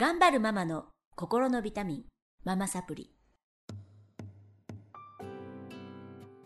[0.00, 0.84] 頑張るママの
[1.16, 2.02] 心のビタミン
[2.44, 3.10] ママサプリ。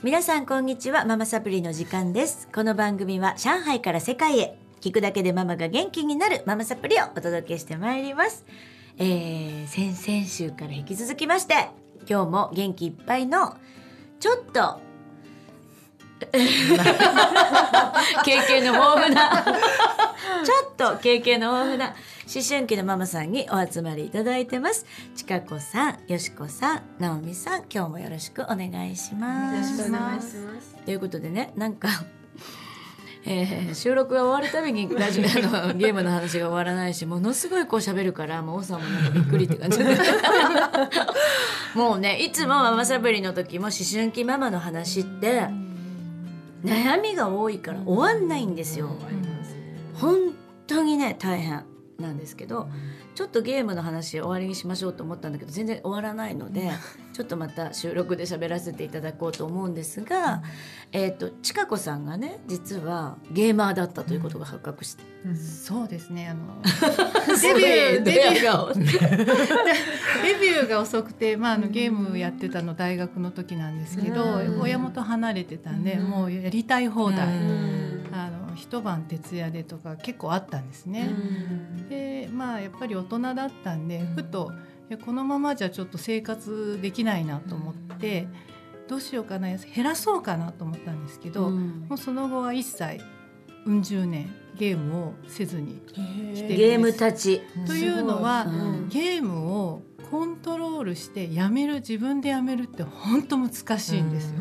[0.03, 1.05] 皆さんこんにちは。
[1.05, 2.49] ママサプリの時間です。
[2.49, 8.47] この番組は上海から世界へ聞くだけでママが元気になるママサプリをお届けしてまいります、
[8.97, 11.69] えー、先々週から引き続きまして
[12.09, 13.59] 今日も元気いっぱいの
[14.19, 14.81] ちょっと
[18.25, 19.45] 経験の豊富な。
[20.45, 21.95] ちょっと経験の豊富な。
[22.35, 24.87] 思春期のママさんにお集まりいただいてます。
[25.15, 29.73] ちかこさんよしこさんなおみさん今日もよろしくお願いします。
[29.73, 30.77] よろしくお願いします。
[30.85, 31.89] ということでねなんか
[33.25, 35.29] えー、収録が終わるたびにラジオの
[35.75, 39.85] ゲームの話が終わらないしものすごいこう喋るからもう王さんもなんかびっくりって感じで。
[41.77, 45.49] もうねいつもママサブリの時も思春期ママの話って
[46.65, 48.89] 悩みが多いから終わんないんですよ。
[49.95, 50.35] 本
[50.67, 51.65] 当にね大変
[52.03, 52.69] なんですけど、
[53.15, 56.71] ちょっとゲームの話終わりにしましょうと思ったんだけど全然終わらないので、
[57.13, 60.43] ちょっとまた収録で喋らせていただこうと思うんですが、
[60.93, 68.75] えっ、とちかこさんがね実はゲーマーだったということが発覚して、そうですねあのデビューデビュー。
[70.23, 74.25] デビューが遅くて、まあ、あのゲームやってたの大学の時なんですけど、
[74.61, 77.31] 親元離れてたんで、もうやりたい放題、あ
[78.53, 81.11] の一晩徹夜でとか結構あったんですね。
[81.89, 84.53] でまあやっぱり大人だったんでふと
[85.05, 88.29] このままじゃちょっと生活できないなと思って
[88.89, 93.01] どうしようかな減らそうかなと思ったんですけど、もうその後は一切
[93.65, 95.81] うん十年ゲームをせずに
[96.35, 97.41] してゲームたち。
[97.67, 98.47] というのは、
[98.91, 104.41] ゲームをコントロールしてやめる自分でやめるって本当難しいんですよ。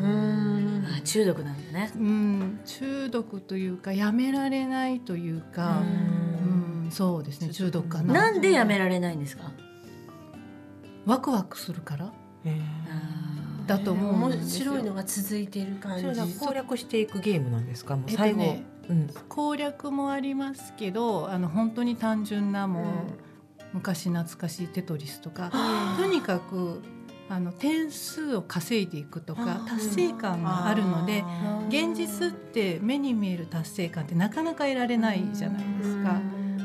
[1.00, 1.90] 中毒なんだね。
[1.96, 5.82] うん、中毒というかやめられないというか、
[6.84, 8.12] うん、そうですね中毒かな。
[8.12, 9.50] なんでやめられないんですか？
[11.06, 12.12] ワクワクするから。
[13.66, 16.04] だと思うん面白いのが続いている感じ。
[16.38, 17.96] 攻略していくゲームなんですか？
[17.96, 22.90] もう最後、ねうん、攻略もありますけど、あの本当に単純なもう、うん、
[23.74, 25.52] 昔懐かしいテトリスとか、
[25.96, 26.82] とにかく
[27.32, 31.24] あの点数を稼いでいくとか達成感があるので
[31.68, 36.20] 現実って目に見える達成感ってなかなか得られないじゃないですか。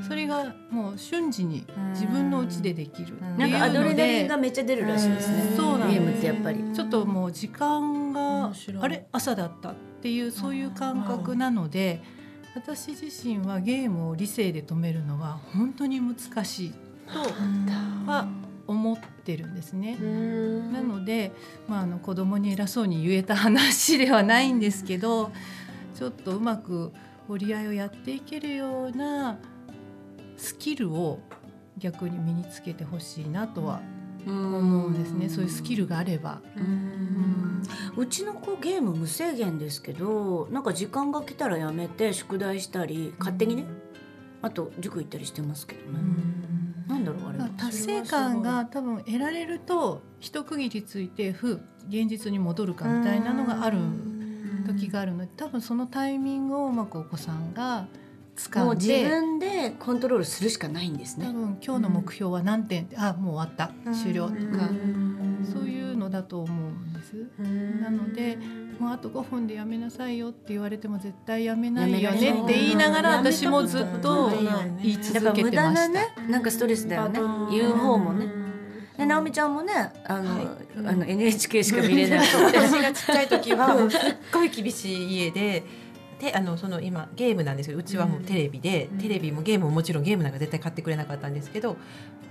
[0.08, 5.54] それがもう瞬時に自分の家でできるなんかアドレナリンがめっちゃ出るらしいですね。
[5.56, 6.64] そうなんゲームってやっぱり。
[6.74, 8.52] ちょっともう時間が
[8.82, 9.08] あれ？
[9.12, 12.02] 朝だったっていうそういう感覚なので
[12.56, 16.74] 私自身はゲームを理性で止めるのは本当に難しい
[17.12, 17.20] と
[18.10, 18.28] は
[18.68, 19.98] 思ってるんですね。
[20.72, 21.32] なので、
[21.68, 25.32] まあ、あの子供に偉そうに言えた話ではないんですけど
[25.96, 26.92] ちょっとうまく
[27.30, 29.40] 折り合いをやっていけるような
[30.38, 31.20] スキルを
[31.78, 33.82] 逆に身につけてほしいなとは
[34.26, 35.30] 思うんですね。
[35.30, 36.42] そういうスキルがあれば。
[37.96, 43.66] うちの子ゲーム無制限ですけどなんか時間が来たらやめて宿題したり勝手にね、
[44.42, 46.00] あと塾行ったりしてますけどね。
[46.88, 53.78] なんだろうあれ達成感が多分得られると一区切りついてふ現実に戻るかみたいなのがある
[54.66, 55.20] 時があるの。
[55.20, 57.88] で多分そのタイミングをうまくお子さんが
[58.36, 61.26] 使もう自分でコントロールするしかないんですね。
[61.26, 63.72] 多分今日の目標は何点って、あもう終わった。
[63.94, 64.70] 終了とか。
[65.52, 65.77] そういう
[66.08, 67.16] のだと思うんです。
[67.82, 68.38] なので
[68.80, 74.32] もうあと5分でやめなさいよって言われても絶対やめないよねって言いながら私もずっと
[74.82, 75.90] 言い続けてました。
[75.90, 77.20] ねなんかストレスだよね。
[77.52, 78.28] 言う方もね。
[78.98, 79.74] で直美ちゃんもね
[80.06, 80.48] あの、はい、
[80.88, 84.00] あの NHK しか見れない 私がちっちゃい時は すっ
[84.34, 85.64] ごい厳しい家で。
[86.18, 91.78] であのその今ゲームなんですけどうちはもうテレビで、うん、テレビもゲームももちろんゲームなんか絶対買ってくれなかったんですけど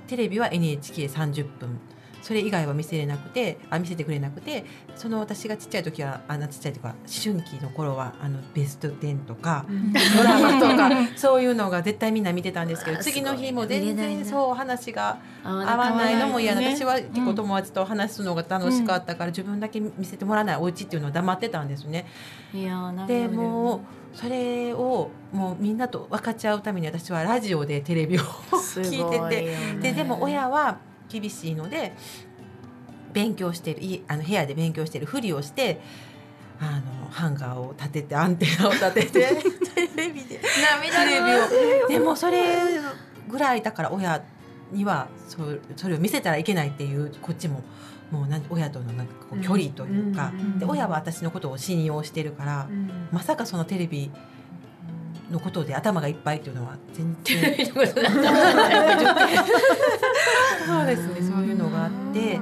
[0.08, 1.78] テレビは NHK30 分
[2.26, 4.64] それ以外は見せれなくてあ見せてくれなくて
[4.96, 22.06] その私がちっちゃい時はあのちっちゃい時は思春期の頃はあのベスト10とか、うん、ドラマとか そういうのが絶対みんな見てたんですけど次の日も全然そう話が合わないのも嫌な、ね、私は結構友達と話すのが楽しかったから、うん、自分だけ見せてもらわないお家っていうのを黙ってたんですね。
[22.52, 23.80] いやでもう
[24.16, 29.46] それをもうみんなと分かち合うために私はラジオでテレビを 聞いて
[29.80, 31.92] てででも親は厳しいので
[33.12, 35.80] 勉強してるあの部屋で勉強してるふりをして
[36.60, 39.20] あのハンガーを立ててアンテナを立ててテ
[39.96, 40.44] レビでテ
[41.04, 41.20] レ
[41.78, 42.56] ビをでもそれ
[43.28, 44.22] ぐらいだから親
[44.72, 45.38] にはそ
[45.76, 47.62] それを見せたらいけないっていうこっちも
[48.10, 52.68] もうなん親とのなんかこう距離というか、で親は私のことを信用してるから、
[53.10, 54.12] まさかそのテレビ
[55.30, 57.66] のことで頭がいっぱいっていうのは全然
[60.66, 62.40] そうですねそういうのがあって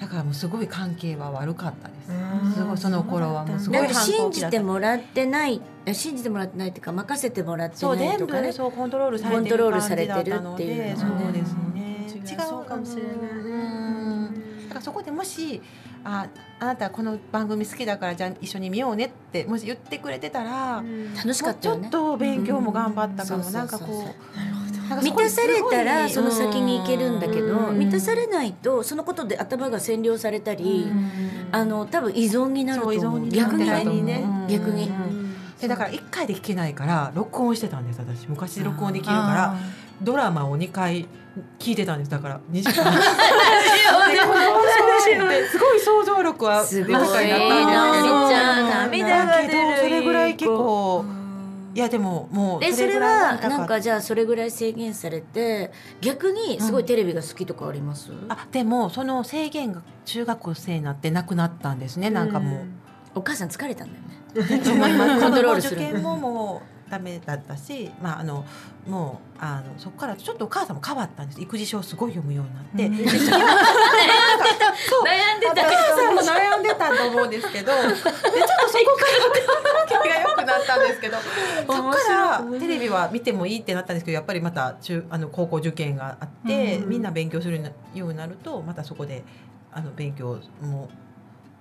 [0.00, 2.54] だからもうすごい関係は悪かったです。
[2.54, 4.30] すごいその頃はもうすごいなんか反抗期だった。
[4.30, 8.46] 信じてもらってないえ信じてもらってないっていうか任せてもらってそう全ないとかね。
[8.48, 10.94] 部そうコントロールされてるコントロールされ感じだてるっていう。
[10.94, 11.88] ったのでそうですね。
[12.30, 14.34] 違うかもしれないうん。
[14.68, 15.60] だからそこでもし
[16.04, 16.28] あ
[16.60, 20.82] あなたこの番組好きだからじゃあ一緒に見ようねってもし言ってくれてたら、
[21.16, 21.82] 楽しかったよね。
[21.82, 23.52] もうちょっと勉強も頑張ったかも、うん。
[23.52, 24.14] なんかこそう
[24.96, 30.86] 満たされたらすその先に行けるんだけどうん満たされないとそのことで頭が占領されたり
[31.52, 33.00] あの多分依存になると思う。
[33.00, 34.18] そう依存に逆にね。
[34.18, 35.28] ね逆にうん
[35.60, 38.28] でだから1回で聞けないから録音してたんです私。
[38.28, 39.56] 昔録音できるから
[40.00, 41.08] ドラマを2回
[41.58, 42.10] 聞いてたんです。
[42.10, 42.84] だから2時間。
[45.28, 46.92] ですごい想像力はすごい。
[46.92, 47.46] 豊かになった
[48.86, 51.04] んですけどそれぐらい結構
[51.78, 55.70] いやでももうえそれはなんかじゃあそれぐらい制限されて
[56.00, 62.10] 逆にすごいテレビが好きとかあります、あでもその制限が中学生になってなくなったんですね。
[62.10, 62.66] なんかもう。
[63.14, 64.58] お母さん疲れたんだよね。
[65.20, 65.80] コントロールする。
[65.80, 68.44] 受験ももうダメだったし、まああの
[68.86, 71.40] もうあのそこからちょっとお母さんも変わったんです。
[71.40, 72.96] 育児書をすごい読むようになって、うん。
[72.96, 73.54] で一緒になんか
[74.88, 75.52] そう悩んでた。
[75.52, 78.42] お母さんも悩んでたと思うんですけど、でちょっとそこか
[79.74, 86.88] らが良くなったんですけど、そこからテレビは見てもいいってなったんですけど、やっぱりまた中あの高校受験があって、うん。
[86.88, 87.60] みんな勉強する
[87.94, 89.24] ようになるとまたそこで
[89.72, 90.88] あの勉強も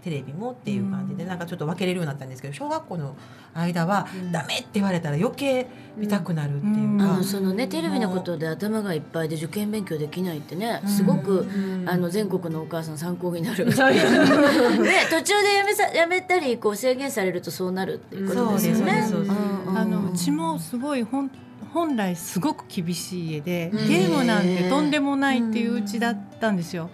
[0.03, 3.15] テレビもっていう感じで、なんかちょっと分けれるようになったんですけど小学校の
[3.53, 4.31] 間はうん。
[4.31, 5.67] ダメって言われたら余計
[5.97, 6.97] 見たくなるっていううん。
[6.97, 10.89] か、あのそのねテレビのことで頭がいっぱいで受験勉強できないってねうん。
[10.89, 11.43] すごく、う
[11.83, 11.89] ん。
[11.89, 13.65] あの全国のお母さん参考になる。
[13.67, 18.79] ね途中でやめさやめたりこう制限されるとそうなるっていうことですよね。
[18.79, 19.65] そうですそうですうん。
[19.67, 19.77] うん。
[19.77, 21.29] あのうちもすごい本
[21.73, 23.87] 本来すごく厳しい家でうん。
[23.87, 26.89] ゲームなんてとんでもないっていううちだったんですよ。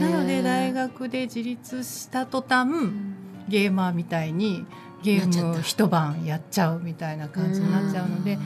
[0.00, 2.68] なので大学で自立した途端
[3.48, 4.66] ゲーマーみたいに
[5.02, 8.40] ゲーム一晩やっちゃうみたいな感じになっちゃうのでやっ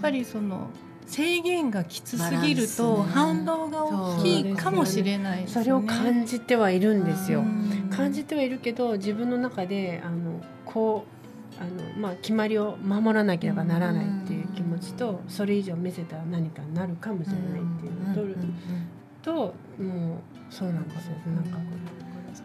[0.00, 0.68] ぱりその
[1.06, 5.48] 制限がきつすぎると反動が大きいかもしれないね。
[5.48, 7.40] それを感じてはいるんですよ。
[7.40, 7.90] うん。
[7.94, 11.13] 感じてはいるけど自分の中であのこう
[11.64, 18.14] あの、まあ、決まりを守らなければならないっていう気持ちとそれ以上見せたら何かになるかもしれないっていうの
[19.22, 20.18] と,、ともう
[20.50, 21.16] そうなんですよ。
[21.34, 21.62] なんかこ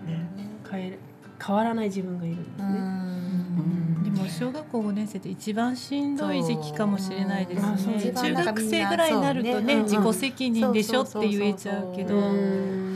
[0.06, 0.30] う、ね、
[0.70, 0.98] 変え
[1.46, 4.04] 変わらない自分がいるんですね。
[4.04, 8.12] でも小学校5年生って一番しんどい時期かもしれないですね。
[8.14, 12.89] 中学生ぐらいになるとね自己責任でしょって言えちゃうけど。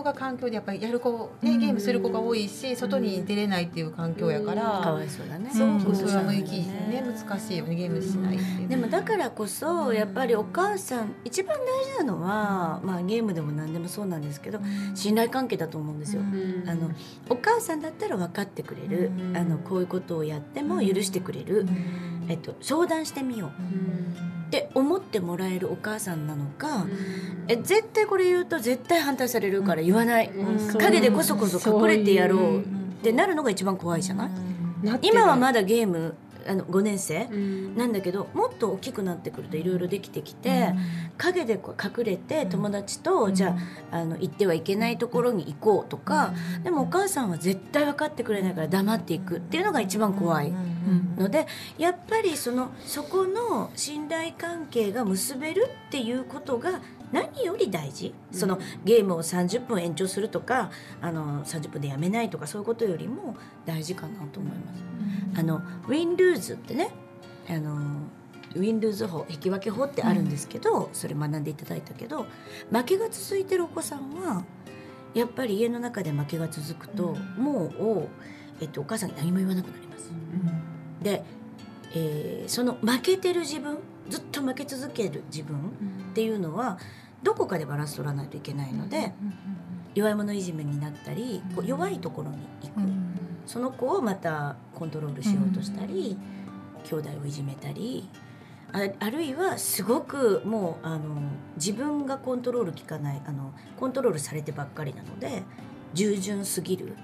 [0.00, 5.50] 境が環境でやっぱりやる子、ね、ゲームする子が多いし外に出れないっていう環境やから、かわいそうだね。
[5.52, 14.60] そうそうそれはうん向きね難しいよねゲームしないってでもだからこそやっぱりお母さん一番大事なのは、まあ、ゲームでも何でもそうなんですけど
[14.94, 16.22] 信頼関係だと思うんですよ。
[16.66, 16.90] あの
[17.28, 21.66] お母さんだったら分かってくれる、うんあのこういうことをやっても許してくれる、
[22.30, 23.50] えっと、相談してみよう。
[24.46, 26.86] って思ってもらえるお母さんなのか、
[27.46, 30.78] え絶対これ言うと絶対反対されるから言わない、うん。
[30.78, 34.30] 陰でこそこそ隠れてやろうっそてなるのが一番怖いじゃない、
[35.02, 36.14] 今はまだゲーム
[36.46, 37.28] あの5年生？
[37.30, 37.76] うん。
[37.76, 40.74] なんだけどもっと大きくなってくるといろいろできてきて、
[41.18, 43.56] 陰で隠れて友達と、じゃ
[43.90, 50.52] ああの行ってはいけないところに行こうとか、でもお母さんは絶対分かってくれないから黙っていくっていうのが一番怖い
[51.16, 51.46] ので
[51.78, 56.80] やっぱりそのそこの信頼関係が結べるっていうことが
[57.12, 58.14] 何より大事？
[58.32, 63.36] そのゲームを30分延長するとかあの30分でやめないとかそういうことよりも
[63.66, 65.40] 大事かなと思います。
[65.40, 65.56] あの
[65.88, 66.90] ウィン・ルーズってね
[67.48, 67.76] あの
[68.54, 72.26] ウィン・ルーズ法引き分け法ってあるんですけど、それ学んでいただいたけど
[72.70, 74.44] 負けが続いてるお子さんは
[75.14, 78.08] やっぱり家の中で負けが続くと、もう、
[78.60, 80.12] えっと、お母さんに何も言わなくなります。
[81.02, 81.24] で、
[81.94, 83.78] えーその負けてる自分
[84.10, 85.56] ずっと負け続ける自分
[86.10, 86.78] っていうのは
[87.22, 89.12] どこかでバランス取らないといけないので、
[89.94, 92.80] 弱い者いじめになったりこう弱いところに行く、
[93.46, 96.16] その子をまたコントロールしようとしたり、
[96.84, 98.08] 兄弟をいじめたり
[98.72, 101.20] ああるいはすごくもうあの
[101.56, 105.42] 自分がコントロール効かないあのコントロールされてばっかりなので
[105.92, 106.96] 従順すぎる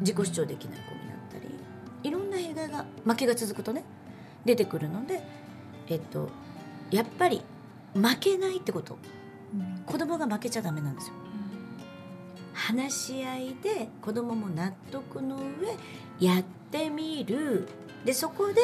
[0.00, 1.54] 自己主張できない子になったり
[2.02, 3.84] いろんな弊害が負けが続くとね
[4.44, 5.22] 出てくるので、
[5.88, 6.28] えっと、
[6.90, 7.42] やっぱり
[7.94, 8.98] 負けないってこと。
[9.86, 11.14] 子供が負けちゃダメなんですよ。
[12.52, 17.68] 話し合いで子供も納得の上やってみる。
[18.04, 18.60] でそこで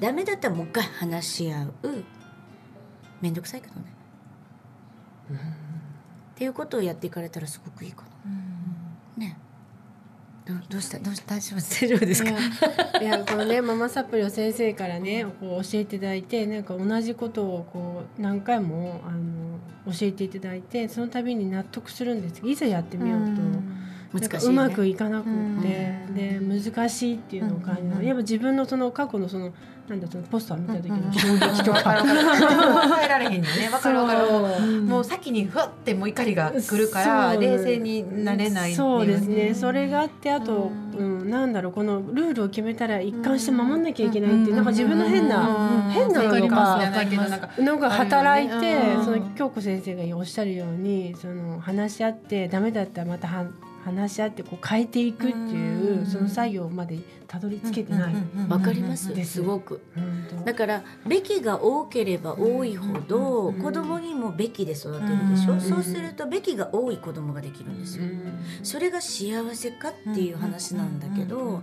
[0.00, 2.04] ダメだったらもう一回話し合う。
[3.20, 3.80] めんどくさいけどね。
[5.32, 5.34] っ
[6.38, 8.07] っていうことをやっていかれたらすごくいいかな。
[10.52, 12.30] ねどどうしたどうした大丈夫大丈夫ですか？
[12.30, 22.34] いやいやこのねママサプリを先生からねこう教えていただいてなんか同じことをこう何回もあの教えていただいてその度に納得するんです。
[22.36, 23.26] けどいざやってみようと。
[23.26, 23.52] なん。
[23.52, 23.58] か
[24.10, 25.68] 難しいうねまくいかなくって、
[26.14, 26.27] で
[26.70, 29.52] 難しいっていうのを感じる、やっぱ自分のその過去のその
[29.88, 32.36] なんだそのポスター見た時の衝撃とか、わかるわ
[32.84, 33.04] かる。
[33.04, 34.82] えられへんよねわかるわかる。
[34.82, 39.54] もう先にふわってもう怒りが来るから冷静になれないそうですね。
[39.54, 41.30] それがあってあと、うん。
[41.30, 49.04] なんだろうこのルールを決めたら一貫して守んなきゃいけないっていう、なんか自分の変な、変なのがんかのが働いて、うん。
[49.04, 53.46] その京子先生がおっしゃるようにその話し合ってダメだったらまたは
[53.88, 58.14] 話し合ってこう変えていくっていう、その作業までたどり着けてない。
[58.48, 59.14] わかります。
[59.14, 59.34] です。
[59.34, 59.82] すごく。
[60.44, 65.60] だからべきが多ければ多いほど子供にもべきで育てるでしょ？
[65.60, 68.04] そうするとべきが多い子供ができるんですよ。
[68.62, 71.62] それが幸せかっていう話なんだけど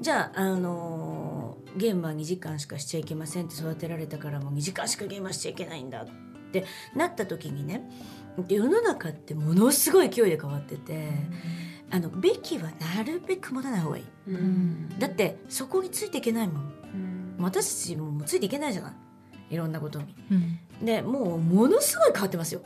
[0.00, 6.06] じゃあ、あのーゲームは2時間しかしちゃいけませんって育てられたからもう2時間しかゲームはしちゃいけないんだっ
[6.50, 6.64] て
[6.94, 7.90] なった時にね
[8.48, 11.08] 世の中ってものすごい勢いで変わってて
[11.90, 14.04] あのべきはなるべく持たない方がいい。
[14.28, 14.98] うん。
[14.98, 16.62] だってそこについていけないもん。
[16.62, 17.36] うん。
[17.38, 18.92] 私たちももうついていけないじゃない。
[19.50, 20.14] いろんなことに。
[20.30, 20.84] うん。
[20.84, 22.62] でもうものすごい変わってますよ。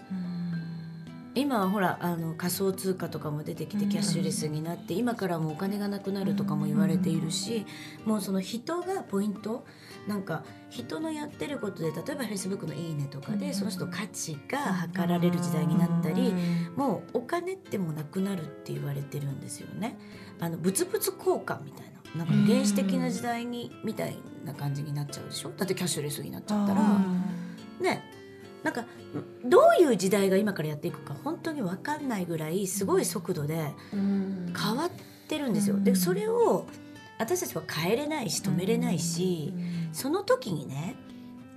[1.34, 7.64] 今はほらあの仮想通貨とかも出てきてキャッシュレスになって今からもうお金がなくなるとかも言われているし
[8.04, 9.64] もうその人がポイント
[10.08, 16.34] なんか人のやってることで例えばフェイスブックの「いいね」とかでその人の価値が測られる時代になったり
[16.74, 19.96] もうお金ってもうなくなるって言われてるんですよね。
[20.40, 25.50] あの物々交換みたいななんか原始的な時代にみたいな感じになっちゃうでしょ？
[25.56, 26.98] だってキャッシュレスになっちゃったら。
[27.80, 28.02] ね
[28.62, 28.84] なんか
[29.44, 34.54] どういう時代が今からやっていくか本当に分かんないぐらいすごい速度でうん。
[34.56, 34.90] 変わっ
[35.28, 35.78] てるんですよ。
[35.78, 36.66] でそれを
[37.18, 39.52] 私たちは変えれないし止めれないし
[39.92, 40.96] その時にね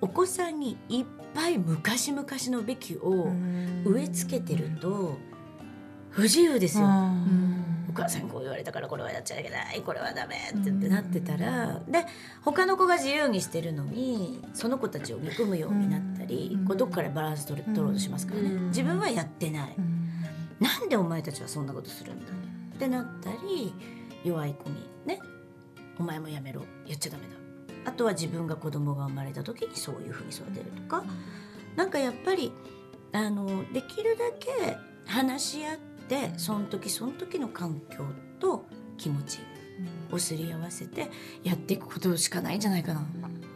[0.01, 3.29] お子さんにいっぱい昔々のべきを
[3.85, 5.17] 植え付けてると
[6.09, 6.85] 不自由ですよ。
[7.93, 12.05] お母さんにこう言われたからこれはやっちゃいけないこれはダメってってなってたらで
[12.41, 18.49] 他の子が自由にしてるのにその子たちを憎むようになったりこうどっからバランス取れ取ろうとしますからね。
[18.69, 19.75] 自分はやってない。
[20.59, 22.87] なんでお前たちはそんなことするんだって。
[22.87, 23.73] なったり
[24.23, 25.19] 弱い子にね
[25.99, 26.63] お前もやめろ。
[26.87, 27.35] やっちゃダメだ。
[27.85, 31.03] あとは自分が子供が生まれた時にそういうふうに育てるとか。
[31.75, 32.51] なんかやっぱり
[33.11, 35.92] あのできるだけ話し合って
[36.37, 38.05] その時その時の環境
[38.39, 38.65] と
[38.97, 39.39] 気持ち
[40.11, 41.09] をすり合わせて
[41.43, 43.05] やっていくことしかないんじゃないかな。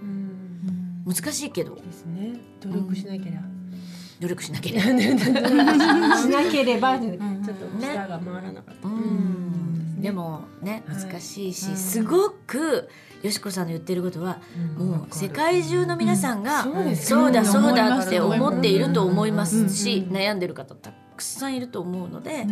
[0.02, 1.04] うん。
[1.06, 1.76] 難しいけど。
[1.76, 2.40] ですね。
[2.62, 3.42] 努力しなければ
[4.20, 4.86] 努力しなければ。
[6.18, 8.88] しなければちょっと舌が回らなかった。
[8.88, 10.02] うん。
[10.02, 11.04] でもねはい。
[11.04, 11.78] 難しいし、うん。
[11.78, 12.90] すごく
[13.24, 14.40] よしこさんの言ってることは、
[14.78, 16.70] もう世界中の皆さんが、そ
[17.26, 20.16] うだうんそうだって思っていると思いますし、うん。
[20.16, 22.46] 悩んでる方たくさんいると思うので、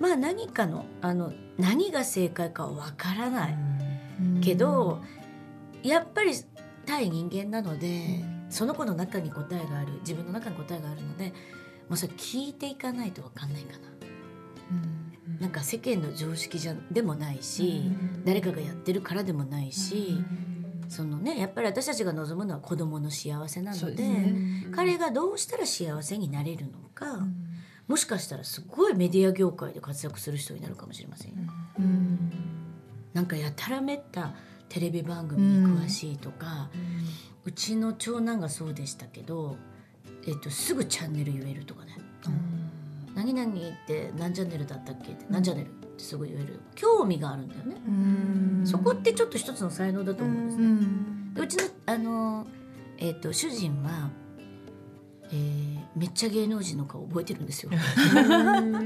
[0.00, 3.58] まあ何かのあの何が正解かはわからない、
[4.42, 5.02] けど
[5.82, 6.32] やっぱり
[6.86, 11.30] 対人間なので、その子の中に答えがある自分の中に答えがあるので
[11.88, 13.78] もうそれ聞いていかないとわかんないかな。
[15.40, 17.90] なんか世間の常識じゃでもないし、
[18.24, 20.24] 誰かがやってるからでもないし、
[20.88, 24.66] そのねやっぱり私たちが望むのは子供の幸せなのでね。
[24.74, 27.26] 彼がどうしたら幸せになれるのか、
[27.88, 31.36] もしかしたらすごいメディア業界で活躍する人になるかもしれませんよ。
[33.14, 34.34] なんかやたらめった
[34.68, 36.68] テレビ番組に詳しいとか、
[37.44, 39.56] うちの長男がそうでしたけど、
[40.26, 41.96] えっと、すぐチャンネル言えるとかね。
[43.14, 46.60] 何々って何チャンネルだったっけって何チャンネルってすぐ言える。
[46.74, 52.46] 興味があるんだよね、そこってちょっと一つの才能だと思うんですね、でうちのあの、
[52.98, 54.10] えっと主人は、
[55.32, 57.70] えーめっちゃ芸能人の顔覚えてるんですよ。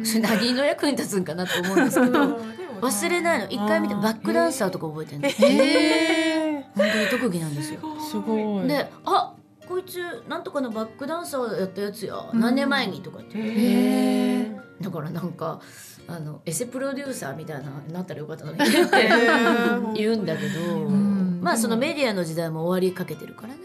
[0.05, 2.39] それ何の役に立つんかなと思うんですけど。
[2.81, 3.49] 忘れないの。
[3.51, 5.51] 一回見てバックダンサーとか覚えてるんです本
[6.77, 7.81] 当に特技なんですよ。
[8.11, 8.69] すごい。
[8.69, 9.35] であ
[9.69, 12.15] こいつなんとかのバックダンサーやったやつや。
[12.33, 13.53] 何年前にとかって言って。
[13.53, 13.65] へ
[14.43, 14.61] え。
[14.81, 15.61] だからなんか
[16.07, 19.09] あのエセプロデューサーみたいななったらよかったのにって
[19.95, 20.61] 言うんだけど、
[21.41, 23.61] まあそのメディアの時代も終わりかけてるからね、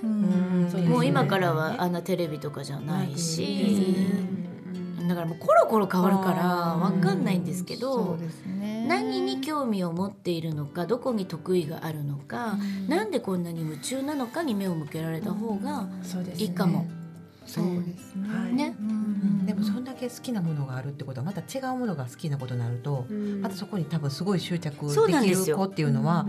[0.88, 3.96] もう今からはあんなテレビとかじゃないし、
[5.08, 8.18] だからもうコロコロ変わるから分かんないんですけど、
[8.88, 15.88] 何に興味を持っているのかどこに得意があるのか、なんでこんなに夢中なのかに目を向けられた方が
[16.38, 16.86] いいかも。
[17.46, 18.28] そうですね。
[18.28, 18.54] はい。
[18.54, 18.76] ね。
[18.80, 19.46] うん。
[19.46, 23.06] でもそんだけ好きなものがあるってことはまた違うものが好きなことになると、
[23.42, 26.26] またそこに多分すごい執着そうなんできですよる子っていうのは、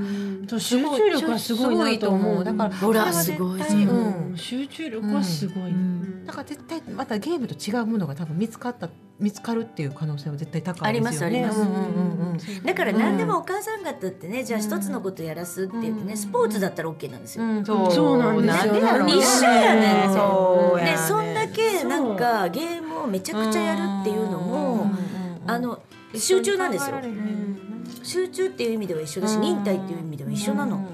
[0.48, 0.60] そう。
[0.60, 2.44] 集中力はすごいなと思う。
[2.44, 4.36] だからほらそれは絶対すごいうん。
[4.36, 5.70] 集中力はすごい。
[5.70, 6.26] うん。
[6.26, 11.38] だから絶対またゲームと違うものが多分見つかった見つかるっていう可能性は絶対高いですよね。
[11.38, 11.60] ありますあります。
[11.60, 12.64] うんうんうんうん。
[12.64, 16.16] だから何でもお母さん方ってね、じゃあ一つのことやらすって言ってね、うん。
[16.16, 17.44] スポーツだったら OK なんですよ。
[17.44, 18.72] うん、そうそうなんですよ。
[18.74, 20.12] でやろうね一緒やねん。
[20.12, 24.90] そうやそんだけなんかゲームをめちゃくちゃやるっていうのも、
[25.46, 25.80] あの
[26.14, 26.96] 集中なんですよ。
[28.02, 30.86] 集中っていう意味では一緒だし、忍耐っていう意味では一緒なの。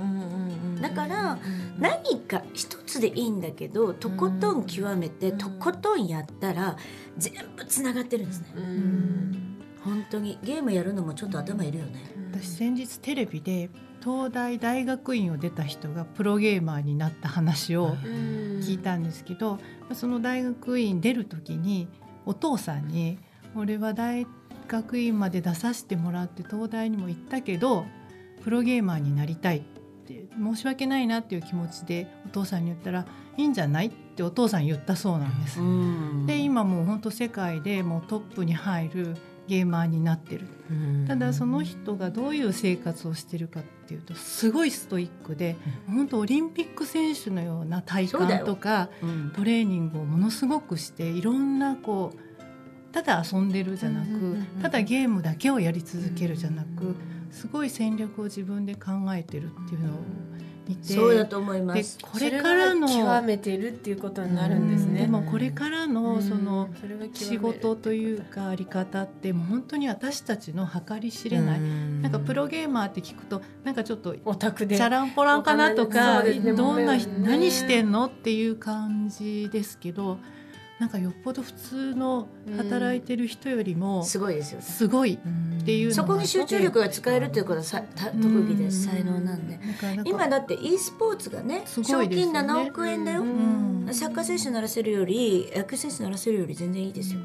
[0.81, 1.39] だから
[1.79, 6.77] 何か一つでいいんだけどとことん極めてとことんやったら
[7.17, 8.47] 全部つながってるんですね。
[9.85, 10.39] 本当に。
[10.43, 12.05] ゲームやるのもちょっと頭いるよね。
[12.33, 13.71] 私先日テレビで
[14.03, 19.59] 東大大学院を出た人がプロゲーマーになった話を聞いたんですけど、
[19.95, 21.89] その大学院出る時に
[22.27, 23.19] お父さんに
[23.57, 24.27] 「俺は大
[24.69, 27.85] 学院まで出させてもらって東大にも行ったけど
[28.43, 29.61] プロゲーマーになりたい」っ
[30.07, 33.07] て申し訳ないなっていう気持ちでお父さんに言ったら
[33.37, 35.59] 「いいんじゃない?」ってお父さん言ったそうなんです。
[36.27, 39.17] で今もう本当世界でもうトップに入る
[39.49, 40.47] ゲーマーになってる
[41.07, 45.57] ただその人がどういう生活をしてるかっていうとすごいストイックで
[45.87, 49.33] 本当オリンピック選手のような体幹とかうん。
[49.35, 56.95] トレーニングをものすごくしていろんなこうただ遊んでるじゃなくただゲームだけをやり続けるじゃなく
[57.31, 59.99] すごい戦略を自分で考えてるっていうのを
[60.69, 60.95] 見て。
[60.95, 61.75] そうだと思いま。
[61.75, 62.89] ですこれからの。
[62.89, 65.03] 極めてるっていうことになるんですね。
[65.03, 66.69] でもこれからのその
[67.15, 74.77] 仕事というかあり方ってもう本当に私たちの計り知れない、なんかプロゲーマーって聞くとなんかちょっとオタクで。
[74.77, 76.53] チャランポランかなとそか、ね。
[76.53, 78.07] どんな何してんの？
[78.07, 80.19] っていう感じですけど
[80.83, 84.65] なんかよっぽど普通の働いてる人よりもすごいですよね。
[84.65, 89.61] すごいっていうそこに集中力が使えるということはさた特技です才能なんで。
[90.05, 93.23] 今だって e スポーツがねすご賞金7億円だよ。
[93.23, 97.21] うんサッカー選手ならせるより野球選手ならせるより全然いいですよ。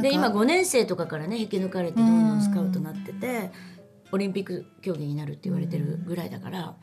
[0.00, 3.50] で今5年生とかからね引き抜かれてどんどんスカウトになってて
[4.10, 6.76] オリンピック競技になるって言われてるぐらいだから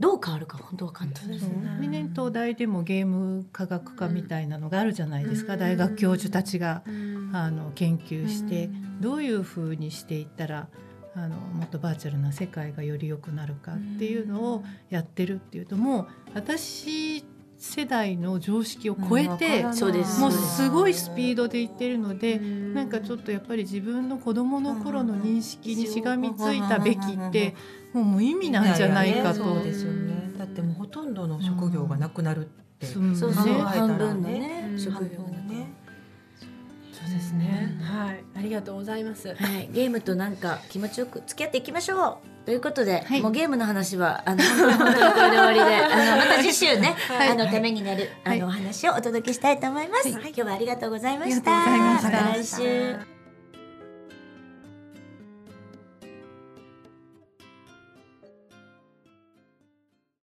[0.00, 1.16] どう変わるか本当わかんない。
[1.16, 6.82] そう2年東大でもゲーム科学科みたいなのがあるじゃないですか、大学教授たちが
[7.32, 10.68] あの研究してどういうふうにしていったら
[11.16, 17.24] あのもっとバーチャルな世界がより良くなるかっていうのをやってるっていうともう私
[17.66, 27.56] 世代の常識を超えて、そうですもうすごいスピードでいってるので、なんかちょっとやっぱり自分の子どもの頃の認識にしがみついたべきって
[27.94, 29.42] もう無意味なんじゃないかと。
[29.42, 30.34] そうですよね。
[30.38, 32.48] だってもうほとんどの職業がなくなるっ
[32.78, 32.86] て。
[32.86, 35.72] そうそうそうね半分のうねん職業がね。
[36.92, 37.78] そうですね。
[37.82, 39.34] はい、ありがとうございます。
[39.34, 43.22] はい、ゲームとなんか気持ちよく付き合っていきましょうということで、はい。
[43.22, 47.28] もうゲームの話はあの本当にこれで終わりで あのまた次週ね、はい。
[47.30, 48.38] あのためになる、はい。
[48.38, 51.62] あのお話をお届けしたいと思います、今日はありがとうございました。
[51.62, 52.58] ありがとうございました。
[52.58, 53.13] また来週